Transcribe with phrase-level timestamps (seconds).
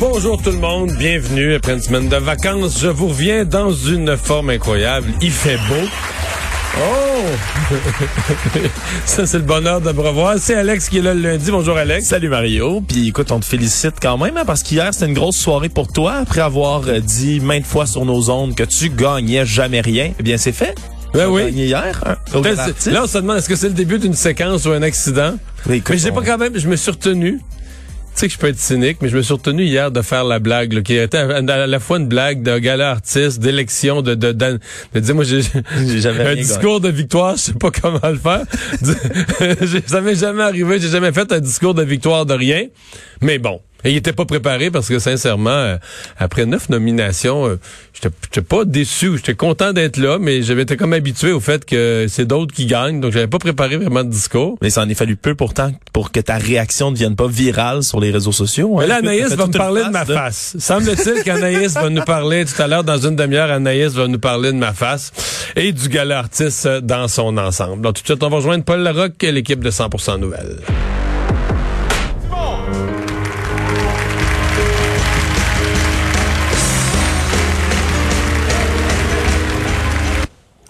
[0.00, 2.80] Bonjour tout le monde, bienvenue après une semaine de vacances.
[2.80, 5.08] Je vous reviens dans une forme incroyable.
[5.20, 5.86] Il fait beau.
[6.78, 7.74] Oh!
[9.04, 10.36] Ça, c'est le bonheur de me revoir.
[10.38, 11.50] C'est Alex qui est là le lundi.
[11.50, 12.06] Bonjour, Alex.
[12.06, 12.80] Salut, Mario.
[12.80, 15.88] Puis écoute, on te félicite quand même, hein, parce qu'hier, c'était une grosse soirée pour
[15.92, 16.14] toi.
[16.14, 20.22] Après avoir euh, dit maintes fois sur nos ondes que tu gagnais jamais rien, eh
[20.22, 20.74] bien, c'est fait.
[21.12, 21.42] Ben oui.
[21.44, 22.00] gagné hier.
[22.06, 22.16] hein,
[22.86, 25.34] Là, on se demande, est-ce que c'est le début d'une séquence ou un accident?
[25.66, 27.40] Mais écoute, mais j'ai pas quand même, je me suis retenu.
[28.14, 30.24] Tu sais que je peux être cynique, mais je me suis retenu hier de faire
[30.24, 34.14] la blague, là, qui était à, la fois une blague de gala artiste, d'élection, de,
[34.14, 34.58] de, de,
[34.94, 35.40] de dire, moi, j'ai
[35.74, 38.44] un discours de victoire, je sais pas comment le faire.
[39.86, 42.66] Ça m'est jamais arrivé, j'ai jamais fait un discours de victoire de rien.
[43.22, 43.60] Mais bon.
[43.84, 45.76] Et il était pas préparé parce que sincèrement, euh,
[46.18, 47.58] après neuf nominations, euh,
[47.94, 52.06] j'étais pas déçu, j'étais content d'être là, mais j'avais été comme habitué au fait que
[52.08, 54.58] c'est d'autres qui gagnent, donc j'avais pas préparé vraiment de discours.
[54.62, 57.82] Mais ça en est fallu peu pourtant pour que ta réaction ne devienne pas virale
[57.82, 58.76] sur les réseaux sociaux.
[58.78, 58.88] Mais hein.
[58.88, 60.14] là, T'as Anaïs va me parler de ma face, là.
[60.14, 60.56] face.
[60.58, 64.52] Semble-t-il qu'Anaïs va nous parler tout à l'heure, dans une demi-heure, Anaïs va nous parler
[64.52, 65.12] de ma face
[65.56, 67.82] et du gala artiste dans son ensemble.
[67.82, 70.58] Donc, tout de suite, on va rejoindre Paul Larocque, l'équipe de 100% Nouvelles.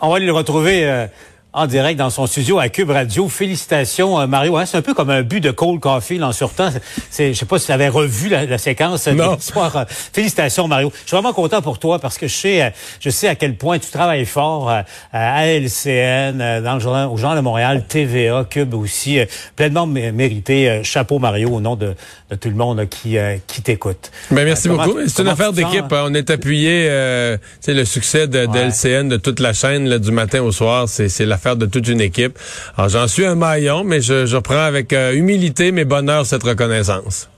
[0.02, 1.06] On va le retrouver euh,
[1.52, 3.28] en direct dans son studio à Cube Radio.
[3.28, 4.56] Félicitations, euh, Mario.
[4.56, 6.70] Hein, c'est un peu comme un but de cold coffee là, en surtemps.
[7.10, 9.36] C'est, je sais pas si tu avais revu la, la séquence euh, Non.
[9.40, 9.84] soir.
[9.88, 10.92] Félicitations, Mario.
[11.02, 13.56] Je suis vraiment content pour toi parce que je sais, euh, je sais à quel
[13.56, 14.70] point tu travailles fort
[15.12, 19.18] à LCN, dans le journal, au Journal de Montréal, TVA, Cube aussi.
[19.56, 20.80] pleinement mé- mérité.
[20.84, 21.94] Chapeau, Mario, au nom de,
[22.30, 23.16] de tout le monde qui,
[23.46, 24.10] qui t'écoute.
[24.30, 24.98] Ben, merci comment- beaucoup.
[25.08, 25.92] C'est une affaire d'équipe.
[25.92, 26.04] hein?
[26.06, 28.58] On est appuyé, euh, tu sais, le succès de, de.
[28.60, 32.00] LCN, de toute la chaîne, là, du matin au soir, c'est c'est de toute une
[32.00, 32.38] équipe.
[32.76, 36.42] Alors, j'en suis un maillon, mais je, je prends avec euh, humilité, mais bonheur, cette
[36.42, 37.28] reconnaissance.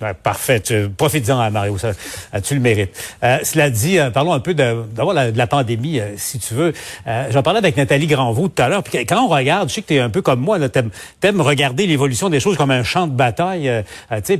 [0.00, 0.62] Ouais, parfait.
[0.96, 1.76] Profites-en, hein, Mario.
[1.76, 2.94] Ça, euh, tu le mérites.
[3.24, 6.38] Euh, cela dit, euh, parlons un peu de, d'abord la- de la pandémie, euh, si
[6.38, 6.72] tu veux.
[7.30, 8.84] J'en parlais avec Nathalie Granvaux tout à l'heure.
[8.84, 10.58] Puis quand on regarde, je sais que tu es un peu comme moi.
[10.68, 10.78] Tu
[11.22, 13.70] aimes, regarder l'évolution des choses comme un champ de bataille.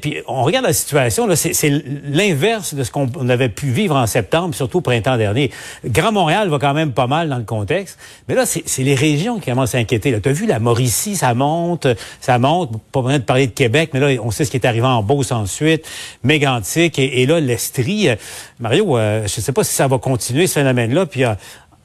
[0.01, 1.27] puis on regarde la situation.
[1.35, 1.71] C'est,
[2.05, 5.51] l'inverse de ce qu'on on avait pu vivre en septembre, surtout au printemps dernier.
[5.85, 7.99] Grand Montréal va quand même pas mal dans le contexte.
[8.29, 10.19] Mais là, c'est, les régions qui commencent à s'inquiéter.
[10.21, 11.87] Tu as vu la Mauricie, ça monte,
[12.21, 12.71] ça monte.
[12.93, 15.03] Pas besoin de parler de Québec, mais là, on sait ce qui est arrivé en
[15.03, 15.89] Beauce ensuite,
[16.23, 18.11] Mégantic et, là, l'Estrie.
[18.11, 18.17] Euh,
[18.61, 21.35] Mario, euh, je ne sais pas si ça va continuer, ce phénomène-là, puis euh,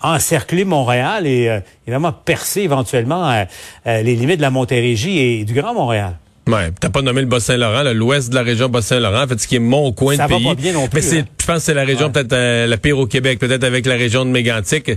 [0.01, 3.45] encercler Montréal et euh, évidemment percer éventuellement
[3.85, 6.17] les limites de la Montérégie et du Grand Montréal.
[6.45, 9.55] Ouais, t'as pas nommé le Bas-Saint-Laurent, l'ouest de la région Bas-Saint-Laurent, en fait, ce qui
[9.55, 10.45] est mon coin Ça de va pays.
[10.47, 11.25] pas bien non plus, Mais c'est, hein.
[11.39, 12.11] je pense que c'est la région Ouais.
[12.11, 14.91] peut-être euh, la pire au Québec, peut-être avec la région de Mégantic.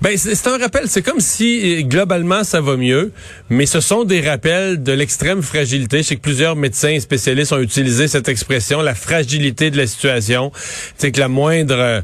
[0.00, 0.82] Ben, c'est, c'est un rappel.
[0.88, 3.12] C'est comme si, euh, globalement, ça va mieux,
[3.48, 5.98] mais ce sont des rappels de l'extrême fragilité.
[5.98, 9.86] Je sais que plusieurs médecins et spécialistes ont utilisé cette expression, la fragilité de la
[9.86, 10.50] situation.
[10.98, 12.00] C'est que la moindre, euh,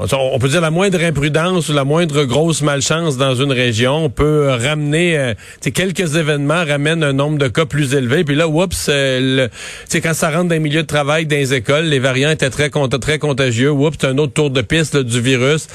[0.00, 4.48] on peut dire la moindre imprudence ou la moindre grosse malchance dans une région peut
[4.48, 5.34] ramener, euh,
[5.74, 8.24] quelques événements ramènent un nombre de cas plus élevé.
[8.24, 9.48] Puis là, oups, euh,
[9.92, 12.70] quand ça rentre dans les milieux de travail, dans les écoles, les variants étaient très,
[12.70, 13.70] très contagieux.
[13.70, 15.66] Oups, c'est un autre tour de piste là, du virus.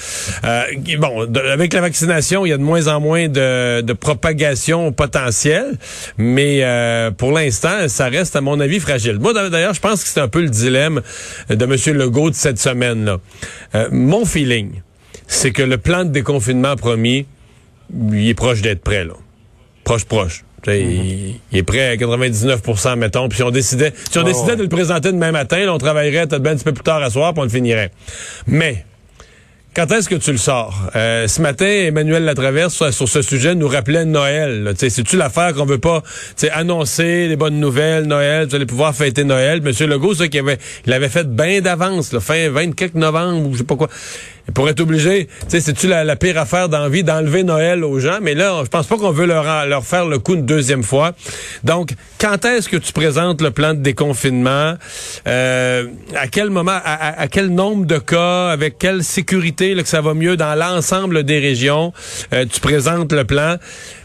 [0.44, 0.64] Euh,
[0.98, 5.78] bon, avec la vaccination, il y a de moins en moins de, de propagation potentielle,
[6.18, 9.20] mais euh, pour l'instant, ça reste, à mon avis, fragile.
[9.20, 11.02] Moi, d'ailleurs, je pense que c'est un peu le dilemme
[11.50, 11.98] de M.
[11.98, 13.18] Legault cette semaine-là.
[13.76, 14.82] Euh, mon feeling,
[15.28, 17.26] c'est que le plan de déconfinement promis,
[18.12, 19.14] il est proche d'être prêt, là.
[19.84, 20.44] Proche, proche.
[20.66, 23.30] Sais, il, il est prêt à 99% mettons.
[23.30, 24.58] Puis si on décidait, si on décidait ouais.
[24.58, 27.10] de le présenter demain matin, là, on travaillerait peut-être un petit peu plus tard à
[27.10, 27.92] soir, puis on le finirait.
[28.48, 28.86] Mais,
[29.78, 30.90] quand est-ce que tu le sors?
[30.96, 34.74] Euh, ce matin, Emmanuel Latraverse, sur, sur ce sujet, nous rappelait Noël.
[34.76, 36.02] C'est-tu l'affaire qu'on veut pas
[36.52, 39.62] annoncer des bonnes nouvelles, Noël, vous allez pouvoir fêter Noël?
[39.62, 40.58] Monsieur Legault, ça, qu'il avait,
[40.88, 43.88] avait fait bien d'avance, fin 24 novembre ou je sais pas quoi.
[44.54, 48.20] Pourrait être obligé, tu sais, c'est-tu la, pire affaire d'envie d'enlever Noël aux gens?
[48.22, 51.12] Mais là, je pense pas qu'on veut leur, leur faire le coup une deuxième fois.
[51.64, 54.76] Donc, quand est-ce que tu présentes le plan de déconfinement?
[55.28, 59.90] Euh, à quel moment, à, à- quel nombre de cas, avec quelle sécurité là, que
[59.90, 61.92] ça va mieux dans l'ensemble des régions?
[62.34, 63.56] euh, tu présentes le plan.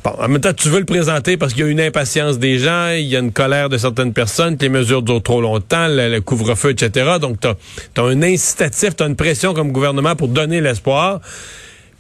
[0.04, 2.58] Bon, en même temps, tu veux le présenter parce qu'il y a une impatience des
[2.58, 5.86] gens, il y a une colère de certaines personnes, que les mesures durent trop longtemps,
[5.88, 7.18] le, le couvre-feu, etc.
[7.20, 11.20] Donc, tu as, un incitatif, tu as une pression comme gouvernement pour donner l'espoir.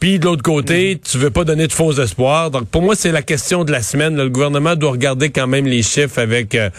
[0.02, 2.50] Puis de l'autre côté, tu veux pas donner de faux espoirs.
[2.50, 4.16] Donc pour moi, c'est la question de la semaine.
[4.16, 6.70] Le gouvernement doit regarder quand même les chiffres avec euh,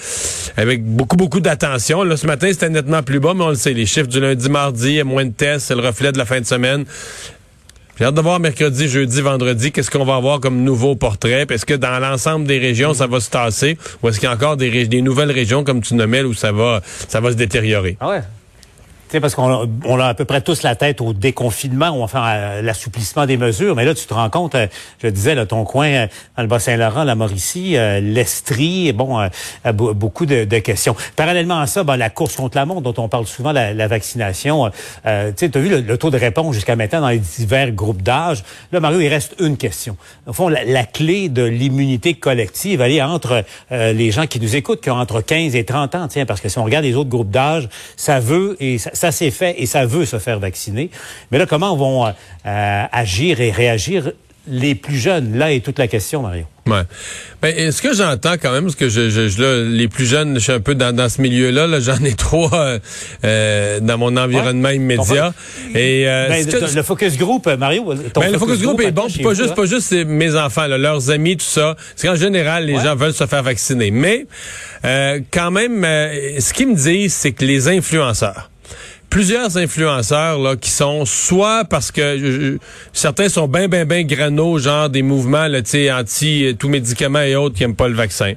[0.58, 2.04] avec beaucoup beaucoup d'attention.
[2.04, 4.50] Là, ce matin, c'était nettement plus bas, mais on le sait, les chiffres du lundi,
[4.50, 6.84] mardi, il y a moins de tests, c'est le reflet de la fin de semaine.
[7.98, 11.46] J'ai hâte de voir mercredi, jeudi, vendredi, qu'est-ce qu'on va avoir comme nouveau portrait.
[11.50, 14.36] Est-ce que dans l'ensemble des régions, ça va se tasser ou est-ce qu'il y a
[14.36, 17.96] encore des, des nouvelles régions, comme tu nommais, où ça va, ça va se détériorer?
[18.02, 18.22] Ah ouais?
[19.20, 22.62] Parce qu'on on a à peu près tous la tête au déconfinement ou enfin à
[22.62, 23.76] l'assouplissement des mesures.
[23.76, 24.68] Mais là, tu te rends compte, euh,
[25.02, 26.08] je disais, là, ton coin euh,
[26.38, 29.28] dans le Bas-Saint-Laurent, la Mauricie, euh, l'Estrie, bon,
[29.74, 30.96] beaucoup de, questions.
[31.16, 33.88] Parallèlement à ça, ben, la course contre la montre, dont on parle souvent, la, la
[33.88, 34.70] vaccination.
[35.04, 38.44] tu as vu le, taux de réponse jusqu'à maintenant dans les divers groupes d'âge?
[38.72, 39.98] Là, Mario, il reste une question.
[40.28, 44.82] Au fond, la, clé de l'immunité collective, elle est entre les gens qui nous écoutent,
[44.82, 47.10] qui ont entre 15 et 30 ans, tiens, parce que si on regarde les autres
[47.10, 50.90] groupes d'âge, ça veut et ça, ça s'est fait et ça veut se faire vacciner.
[51.30, 54.14] Mais là, comment vont euh, agir et réagir
[54.48, 55.38] les plus jeunes?
[55.38, 56.46] Là est toute la question, Mario.
[56.68, 56.84] Ouais.
[57.42, 60.40] Ben, ce que j'entends quand même, parce que je, je, là, les plus jeunes, je
[60.40, 61.68] suis un peu dans, dans ce milieu-là.
[61.68, 62.80] -là, J'en ai trois euh,
[63.26, 65.34] euh, dans mon environnement immédiat.
[65.76, 67.84] Et ben, le focus group, Mario.
[67.84, 71.44] Ben, le focus group, est bon, pas juste, pas juste mes enfants, leurs amis, tout
[71.44, 71.76] ça.
[71.98, 73.92] C'est qu'en général, les gens veulent se faire vacciner.
[73.92, 74.28] Mais
[75.30, 75.84] quand même,
[76.40, 78.50] ce qu'ils me disent, c'est que les influenceurs
[79.14, 82.58] plusieurs influenceurs là qui sont soit parce que
[82.94, 87.22] certains sont bien bien bien grano genre des mouvements tu sais anti euh, tout médicament
[87.22, 88.34] et autres qui aiment pas le vaccin.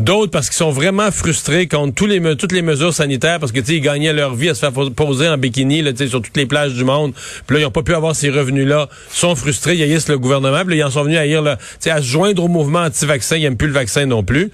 [0.00, 3.60] D'autres parce qu'ils sont vraiment frustrés contre tous les toutes les mesures sanitaires parce que
[3.60, 6.36] tu sais ils gagnaient leur vie à se faire poser en bikini là sur toutes
[6.36, 7.12] les plages du monde.
[7.46, 10.18] Puis là ils ont pas pu avoir ces revenus là, sont frustrés, ils haïssent le
[10.18, 12.80] gouvernement, puis là, ils en sont venus à tu sais à se joindre au mouvement
[12.80, 14.50] anti-vaccin, ils aiment plus le vaccin non plus.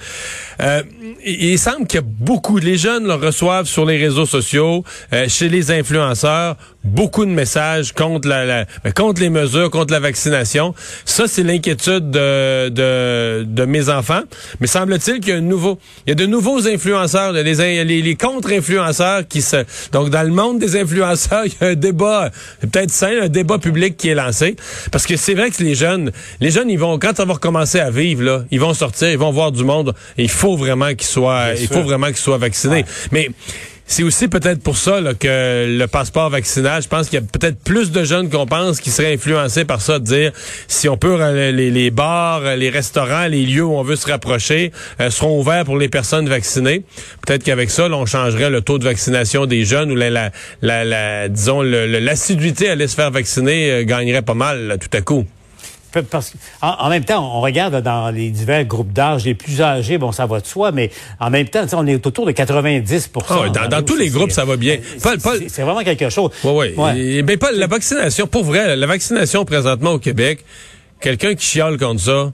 [0.61, 0.83] Euh,
[1.25, 4.85] il, semble que beaucoup les jeunes le reçoivent sur les réseaux sociaux,
[5.15, 10.01] euh, chez les influenceurs, beaucoup de messages contre la, ben, contre les mesures, contre la
[10.01, 10.75] vaccination.
[11.07, 14.23] Ça c'est l'inquiétude de, de, de mes enfants,
[14.61, 19.27] mais semble-t-il y a nouveau, il y a de nouveaux influenceurs, les, les, les contre-influenceurs
[19.29, 22.31] qui se, donc dans le monde des influenceurs, il y a un débat,
[22.61, 24.57] peut-être sain, un débat public qui est lancé,
[24.93, 27.81] parce que c'est vrai que les jeunes, les jeunes, ils vont, quand ça va recommencer
[27.81, 30.91] à vivre là, ils vont sortir, ils vont voir du monde, et il faut vraiment
[30.95, 32.85] qu'ils soient, il faut vraiment qu'ils soient vaccinés.
[33.13, 33.31] Mais
[33.91, 37.59] c'est aussi peut-être pour ça que le passeport vaccinal, je pense qu'il y a peut-être
[37.59, 40.33] plus de jeunes qu'on pense qui seraient influencés par ça, de dire
[40.69, 44.71] si on peut les, les bars, les restaurants, les lieux où on veut se rapprocher
[45.01, 46.85] euh, seront ouverts pour les personnes vaccinées.
[47.27, 50.31] Peut-être qu'avec ça, on changerait le taux de vaccination des jeunes ou la,
[50.63, 55.27] la, disons l'assiduité à aller se faire vacciner euh, gagnerait pas mal tout à coup.
[56.11, 56.33] Parce
[56.63, 60.27] en, même temps, on regarde dans les divers groupes d'âge, les plus âgés, bon, ça
[60.27, 63.83] va de soi, mais en même temps, on est autour de 90 ah dans, dans
[63.83, 64.79] tous les groupes, ça va bien.
[65.49, 66.31] C'est vraiment quelque chose.
[66.45, 67.23] Oui, oui.
[67.23, 70.45] Ben, la vaccination, pour vrai, la vaccination présentement au Québec,
[71.01, 72.33] quelqu'un qui chiale contre ça,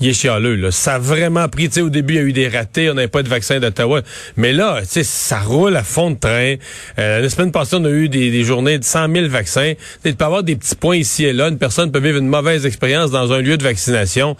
[0.00, 0.56] il est chialeux.
[0.56, 0.70] Là.
[0.70, 1.70] Ça a vraiment pris.
[1.80, 2.90] au début, il y a eu des ratés.
[2.90, 4.02] On n'avait pas de vaccin d'Ottawa.
[4.36, 6.56] Mais là, ça roule à fond de train.
[6.98, 9.72] Euh, la semaine passée, on a eu des, journées de 100 000 vaccins.
[10.04, 11.48] Il peut avoir des petits points ici et là.
[11.48, 14.36] Une personne peut vivre une mauvaise expérience dans un lieu de vaccination.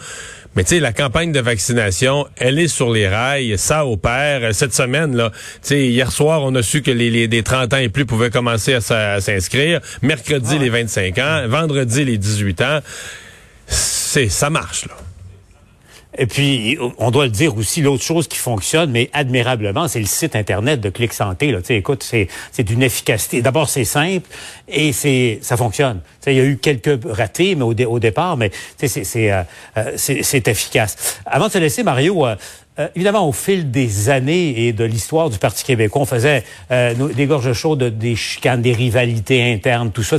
[0.56, 4.54] Mais tu sais, la campagne de vaccination, elle est sur les rails, ça opère.
[4.54, 7.74] Cette semaine, là, tu sais, hier soir, on a su que les, les des 30
[7.74, 9.80] ans et plus pouvaient commencer à, s'inscrire.
[10.02, 11.48] Mercredi, les 25 ans.
[11.48, 12.80] Vendredi, les 18 ans.
[13.66, 14.94] C'est, ça marche, là.
[16.16, 20.06] Et puis, on doit le dire aussi, l'autre chose qui fonctionne, mais admirablement, c'est le
[20.06, 21.50] site Internet de Clic Santé.
[21.50, 21.58] Là.
[21.70, 23.42] écoute, c'est, c'est d'une efficacité.
[23.42, 24.28] D'abord, c'est simple
[24.68, 26.00] et c'est ça fonctionne.
[26.26, 29.42] il y a eu quelques ratés mais au, au départ, mais c'est, c'est, euh,
[29.76, 31.20] euh, c'est, c'est efficace.
[31.26, 32.36] Avant de se laisser, Mario, euh,
[32.80, 36.92] euh, évidemment, au fil des années et de l'histoire du Parti québécois, on faisait euh,
[37.14, 40.16] des gorges chaudes, des chicanes, des rivalités internes, tout ça.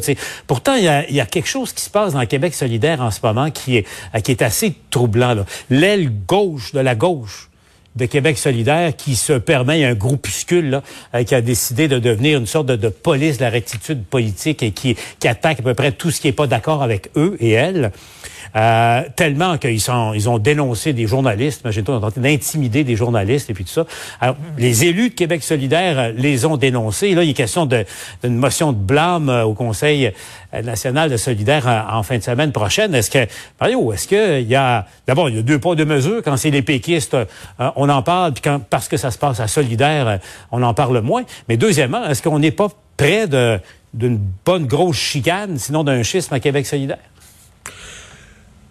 [0.48, 3.52] Pourtant, il y, a, quelque chose qui se passe dans Québec solidaire en ce moment
[3.52, 5.36] qui est, euh, assez troublant.
[5.70, 7.50] L'aile gauche de la gauche
[7.98, 10.82] de Québec solidaire qui se permet, un groupuscule
[11.14, 14.64] là, qui a décidé de devenir une sorte de, de police de la rectitude politique
[14.64, 17.38] et qui, qui attaque à peu près tout ce qui n'est pas d'accord avec eux
[17.40, 17.92] et elles.
[18.56, 23.54] Euh, tellement qu'ils sont, ils ont dénoncé des journalistes, imagine-toi, on d'intimider des journalistes et
[23.54, 23.86] puis tout ça.
[24.22, 27.14] Alors, les élus de Québec solidaire euh, les ont dénoncés.
[27.14, 30.12] là, il est question d'une motion de blâme euh, au Conseil
[30.64, 32.96] national de solidaire en, fin de semaine prochaine.
[32.96, 33.28] Est-ce que,
[33.60, 36.22] Mario, est-ce qu'il y a, d'abord, il y a deux pas, deux mesures.
[36.24, 37.18] Quand c'est les péquistes,
[37.60, 40.20] on en parle, puis quand, parce que ça se passe à solidaire,
[40.54, 41.24] on en parle moins.
[41.50, 46.40] Mais deuxièmement, est-ce qu'on n'est pas près d'une bonne grosse chicane, sinon d'un schisme à
[46.40, 47.00] Québec solidaire?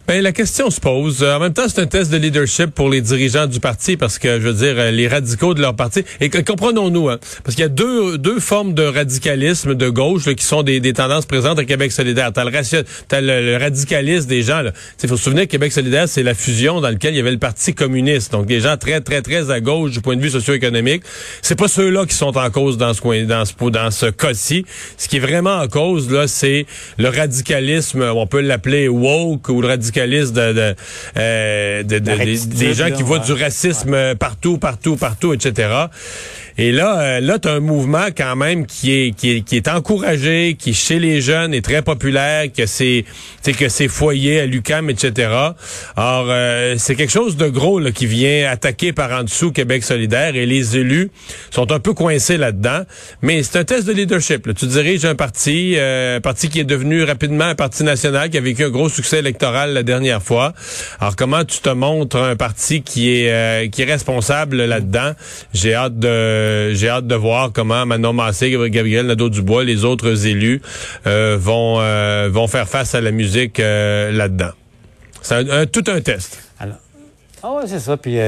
[0.07, 1.23] Ben, la question se pose.
[1.23, 4.39] En même temps, c'est un test de leadership pour les dirigeants du parti parce que,
[4.39, 6.05] je veux dire, les radicaux de leur parti.
[6.21, 10.45] Et comprenons-nous, hein, parce qu'il y a deux, deux formes de radicalisme de gauche qui
[10.45, 12.35] sont des, des, tendances présentes à Québec solidaire.
[12.35, 14.61] T'as le, as le, radicalisme des gens.
[15.03, 17.33] Il faut se souvenir que Québec solidaire, c'est la fusion dans laquelle il y avait
[17.33, 18.31] le Parti communiste.
[18.31, 21.03] Donc, des gens très, très, très à gauche du point de vue socio-économique.
[21.41, 24.67] C'est pas ceux-là qui sont en cause dans ce coin, dans ce, dans ce cas-ci.
[24.99, 26.67] Ce qui est vraiment en cause, là, c'est
[26.99, 29.94] le radicalisme, on peut l'appeler woke ou le radicalisme
[30.33, 30.75] de,
[31.17, 35.69] euh, des gens qui voient du racisme partout, partout, partout, etc.
[36.57, 39.57] Et là, euh, là, tu as un mouvement quand même qui est, qui est, qui
[39.57, 43.05] est encouragé, qui chez les jeunes est très populaire, que c'est
[43.59, 45.31] que c'est foyers à l'UCAM, etc.
[45.97, 49.83] Alors, euh, c'est quelque chose de gros là, qui vient attaquer par en dessous Québec
[49.83, 51.11] solidaire et les élus
[51.51, 52.83] sont un peu coincés là-dedans.
[53.23, 54.47] Mais c'est un test de leadership.
[54.47, 54.55] Là.
[54.55, 58.39] Tu diriges un parti, euh, un parti qui est devenu rapidement un parti national, qui
[58.39, 60.53] a vécu un gros succès électoral la dernière fois.
[61.01, 65.13] Alors, comment tu te montres un parti qui est, qui est responsable là-dedans?
[65.53, 70.27] J'ai hâte de euh, j'ai hâte de voir comment Manon Massé, Gabriel Nadeau-Dubois, les autres
[70.27, 70.61] élus
[71.07, 74.51] euh, vont euh, vont faire face à la musique là-dedans.
[75.23, 76.39] C'est tout un test.
[76.61, 77.97] ah oui, c'est ça.
[77.97, 78.19] Puis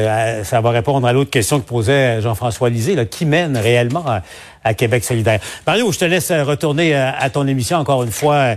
[0.44, 4.04] ça va répondre à l'autre question que posait Jean-François Lisée, qui mène réellement
[4.64, 5.40] à, Québec solidaire?
[5.66, 8.56] Mario, je te laisse retourner à, ton émission encore une fois.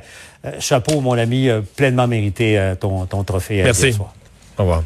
[0.60, 3.62] chapeau, mon ami, pleinement mérité ton, ton trophée.
[3.64, 3.98] Merci.
[4.58, 4.84] Au revoir.